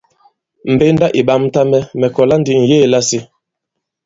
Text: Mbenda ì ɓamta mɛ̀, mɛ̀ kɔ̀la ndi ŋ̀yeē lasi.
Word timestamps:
Mbenda 0.73 1.07
ì 1.19 1.21
ɓamta 1.27 1.61
mɛ̀, 1.71 1.83
mɛ̀ 1.99 2.09
kɔ̀la 2.15 2.35
ndi 2.39 2.51
ŋ̀yeē 2.61 2.85
lasi. 2.91 3.19